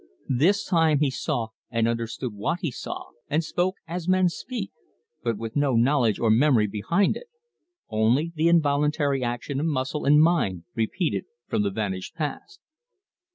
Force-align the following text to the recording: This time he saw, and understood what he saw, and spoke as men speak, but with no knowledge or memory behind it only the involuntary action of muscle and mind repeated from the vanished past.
This 0.29 0.65
time 0.65 0.97
he 0.97 1.11
saw, 1.11 1.49
and 1.69 1.87
understood 1.87 2.33
what 2.33 2.61
he 2.61 2.71
saw, 2.71 3.11
and 3.29 3.43
spoke 3.43 3.75
as 3.87 4.07
men 4.07 4.29
speak, 4.29 4.71
but 5.21 5.37
with 5.37 5.55
no 5.55 5.75
knowledge 5.75 6.19
or 6.19 6.31
memory 6.31 6.65
behind 6.65 7.15
it 7.15 7.27
only 7.87 8.31
the 8.35 8.47
involuntary 8.47 9.23
action 9.23 9.59
of 9.59 9.67
muscle 9.67 10.05
and 10.05 10.19
mind 10.19 10.63
repeated 10.73 11.25
from 11.47 11.61
the 11.61 11.69
vanished 11.69 12.15
past. 12.15 12.59